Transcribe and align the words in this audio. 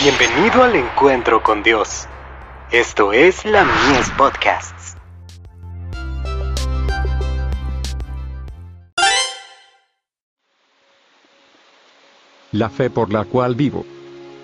Bienvenido 0.00 0.62
al 0.62 0.76
encuentro 0.76 1.42
con 1.42 1.64
Dios. 1.64 2.06
Esto 2.70 3.12
es 3.12 3.44
la 3.44 3.64
Mies 3.64 4.08
Podcasts. 4.10 4.96
La 12.52 12.70
fe 12.70 12.90
por 12.90 13.12
la 13.12 13.24
cual 13.24 13.56
vivo. 13.56 13.84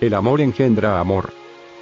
El 0.00 0.14
amor 0.14 0.40
engendra 0.40 0.98
amor. 0.98 1.34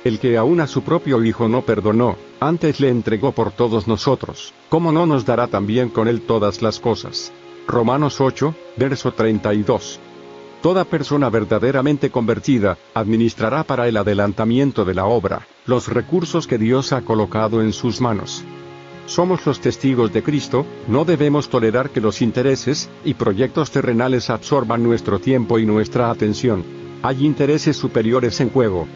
El 0.02 0.18
que 0.18 0.36
aún 0.36 0.60
a 0.60 0.66
su 0.66 0.82
propio 0.82 1.22
Hijo 1.22 1.48
no 1.48 1.62
perdonó, 1.62 2.16
antes 2.40 2.80
le 2.80 2.88
entregó 2.88 3.30
por 3.30 3.52
todos 3.52 3.86
nosotros, 3.86 4.52
¿cómo 4.68 4.90
no 4.90 5.06
nos 5.06 5.24
dará 5.24 5.46
también 5.46 5.90
con 5.90 6.08
él 6.08 6.22
todas 6.22 6.60
las 6.60 6.80
cosas? 6.80 7.32
Romanos 7.68 8.20
8, 8.20 8.52
verso 8.76 9.12
32. 9.12 10.00
Toda 10.62 10.84
persona 10.84 11.30
verdaderamente 11.30 12.10
convertida, 12.10 12.76
administrará 12.92 13.64
para 13.64 13.88
el 13.88 13.96
adelantamiento 13.96 14.84
de 14.84 14.92
la 14.92 15.06
obra, 15.06 15.46
los 15.64 15.88
recursos 15.88 16.46
que 16.46 16.58
Dios 16.58 16.92
ha 16.92 17.00
colocado 17.00 17.62
en 17.62 17.72
sus 17.72 18.02
manos. 18.02 18.44
Somos 19.06 19.46
los 19.46 19.60
testigos 19.60 20.12
de 20.12 20.22
Cristo, 20.22 20.66
no 20.86 21.06
debemos 21.06 21.48
tolerar 21.48 21.88
que 21.90 22.02
los 22.02 22.20
intereses 22.20 22.90
y 23.04 23.14
proyectos 23.14 23.70
terrenales 23.70 24.28
absorban 24.28 24.82
nuestro 24.82 25.18
tiempo 25.18 25.58
y 25.58 25.64
nuestra 25.64 26.10
atención. 26.10 26.62
Hay 27.02 27.24
intereses 27.24 27.78
superiores 27.78 28.38
en 28.40 28.50
juego. 28.50 28.86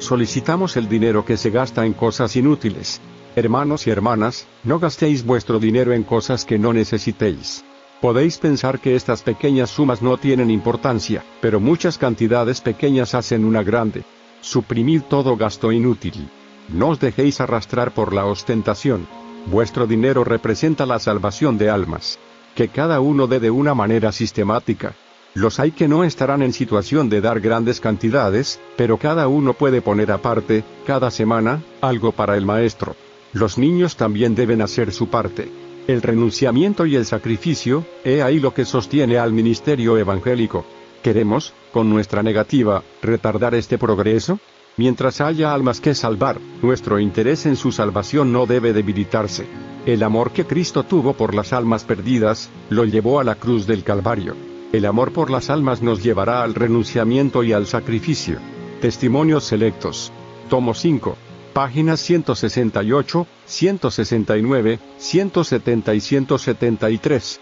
Solicitamos 0.00 0.76
el 0.76 0.88
dinero 0.88 1.24
que 1.24 1.38
se 1.38 1.50
gasta 1.50 1.86
en 1.86 1.94
cosas 1.94 2.36
inútiles. 2.36 3.00
Hermanos 3.34 3.86
y 3.86 3.90
hermanas, 3.90 4.46
no 4.62 4.78
gastéis 4.78 5.24
vuestro 5.24 5.58
dinero 5.58 5.92
en 5.94 6.02
cosas 6.02 6.44
que 6.44 6.58
no 6.58 6.72
necesitéis. 6.74 7.64
Podéis 8.00 8.38
pensar 8.38 8.78
que 8.78 8.94
estas 8.94 9.22
pequeñas 9.22 9.70
sumas 9.70 10.02
no 10.02 10.16
tienen 10.18 10.50
importancia, 10.50 11.24
pero 11.40 11.58
muchas 11.58 11.98
cantidades 11.98 12.60
pequeñas 12.60 13.12
hacen 13.14 13.44
una 13.44 13.64
grande. 13.64 14.04
Suprimid 14.40 15.02
todo 15.02 15.36
gasto 15.36 15.72
inútil. 15.72 16.28
No 16.68 16.90
os 16.90 17.00
dejéis 17.00 17.40
arrastrar 17.40 17.92
por 17.92 18.12
la 18.12 18.26
ostentación. 18.26 19.08
Vuestro 19.46 19.88
dinero 19.88 20.22
representa 20.22 20.86
la 20.86 21.00
salvación 21.00 21.58
de 21.58 21.70
almas. 21.70 22.20
Que 22.54 22.68
cada 22.68 23.00
uno 23.00 23.26
dé 23.26 23.40
de 23.40 23.50
una 23.50 23.74
manera 23.74 24.12
sistemática. 24.12 24.94
Los 25.34 25.58
hay 25.58 25.72
que 25.72 25.88
no 25.88 26.04
estarán 26.04 26.42
en 26.42 26.52
situación 26.52 27.08
de 27.08 27.20
dar 27.20 27.40
grandes 27.40 27.80
cantidades, 27.80 28.60
pero 28.76 28.98
cada 28.98 29.26
uno 29.26 29.54
puede 29.54 29.82
poner 29.82 30.12
aparte, 30.12 30.62
cada 30.86 31.10
semana, 31.10 31.62
algo 31.80 32.12
para 32.12 32.36
el 32.36 32.46
maestro. 32.46 32.94
Los 33.32 33.58
niños 33.58 33.96
también 33.96 34.36
deben 34.36 34.62
hacer 34.62 34.92
su 34.92 35.08
parte. 35.08 35.50
El 35.88 36.02
renunciamiento 36.02 36.84
y 36.84 36.96
el 36.96 37.06
sacrificio, 37.06 37.82
he 38.04 38.20
ahí 38.20 38.40
lo 38.40 38.52
que 38.52 38.66
sostiene 38.66 39.16
al 39.16 39.32
ministerio 39.32 39.96
evangélico. 39.96 40.66
¿Queremos, 41.02 41.54
con 41.72 41.88
nuestra 41.88 42.22
negativa, 42.22 42.82
retardar 43.00 43.54
este 43.54 43.78
progreso? 43.78 44.38
Mientras 44.76 45.22
haya 45.22 45.54
almas 45.54 45.80
que 45.80 45.94
salvar, 45.94 46.38
nuestro 46.60 47.00
interés 47.00 47.46
en 47.46 47.56
su 47.56 47.72
salvación 47.72 48.34
no 48.34 48.44
debe 48.44 48.74
debilitarse. 48.74 49.46
El 49.86 50.02
amor 50.02 50.32
que 50.32 50.44
Cristo 50.44 50.82
tuvo 50.82 51.14
por 51.14 51.34
las 51.34 51.54
almas 51.54 51.84
perdidas, 51.84 52.50
lo 52.68 52.84
llevó 52.84 53.18
a 53.18 53.24
la 53.24 53.36
cruz 53.36 53.66
del 53.66 53.82
Calvario. 53.82 54.36
El 54.74 54.84
amor 54.84 55.14
por 55.14 55.30
las 55.30 55.48
almas 55.48 55.80
nos 55.80 56.02
llevará 56.02 56.42
al 56.42 56.54
renunciamiento 56.54 57.42
y 57.42 57.54
al 57.54 57.66
sacrificio. 57.66 58.40
Testimonios 58.82 59.44
selectos. 59.44 60.12
Tomo 60.50 60.74
5 60.74 61.16
páginas 61.58 61.98
168, 61.98 63.26
169, 63.46 64.78
170 64.96 65.92
y 65.92 66.00
173. 66.00 67.40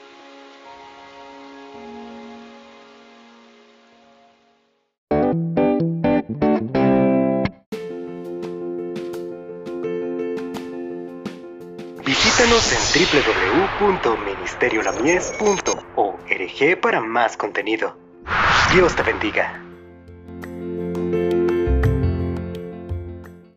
Visítanos 12.07 12.73
en 12.73 12.79
www.ministeriolamies.org 13.83 16.80
para 16.80 17.02
más 17.02 17.36
contenido. 17.36 17.98
Dios 18.73 18.96
te 18.96 19.02
bendiga. 19.02 19.65